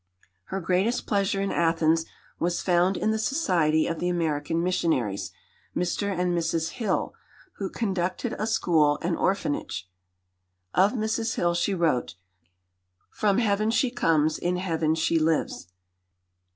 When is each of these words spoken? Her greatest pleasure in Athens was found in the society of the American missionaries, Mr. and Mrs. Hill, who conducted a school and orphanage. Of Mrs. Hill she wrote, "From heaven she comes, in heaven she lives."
Her 0.45 0.59
greatest 0.59 1.05
pleasure 1.05 1.41
in 1.43 1.51
Athens 1.51 2.05
was 2.39 2.59
found 2.63 2.97
in 2.97 3.11
the 3.11 3.19
society 3.19 3.85
of 3.85 3.99
the 3.99 4.09
American 4.09 4.63
missionaries, 4.63 5.31
Mr. 5.75 6.07
and 6.09 6.35
Mrs. 6.35 6.69
Hill, 6.69 7.13
who 7.57 7.69
conducted 7.69 8.33
a 8.39 8.47
school 8.47 8.97
and 9.03 9.15
orphanage. 9.15 9.87
Of 10.73 10.93
Mrs. 10.93 11.35
Hill 11.35 11.53
she 11.53 11.75
wrote, 11.75 12.15
"From 13.11 13.37
heaven 13.37 13.69
she 13.69 13.91
comes, 13.91 14.39
in 14.39 14.55
heaven 14.57 14.95
she 14.95 15.19
lives." 15.19 15.67